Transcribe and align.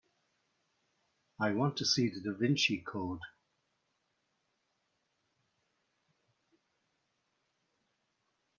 I 1.39 1.51
want 1.51 1.77
to 1.77 1.85
see 1.85 2.09
The 2.09 2.21
Da 2.21 2.33
Vinci 2.35 2.79
Code 2.79 3.19